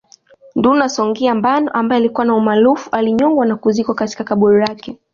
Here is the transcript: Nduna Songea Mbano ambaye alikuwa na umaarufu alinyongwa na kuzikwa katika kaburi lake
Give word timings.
Nduna 0.55 0.89
Songea 0.89 1.35
Mbano 1.35 1.71
ambaye 1.71 1.99
alikuwa 1.99 2.25
na 2.25 2.35
umaarufu 2.35 2.89
alinyongwa 2.91 3.45
na 3.45 3.55
kuzikwa 3.55 3.95
katika 3.95 4.23
kaburi 4.23 4.59
lake 4.61 4.97